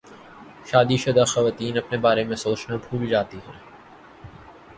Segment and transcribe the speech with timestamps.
[0.69, 3.59] شادی شدہ خواتین اپنے بارے میں سوچنا بھول جاتی ہیں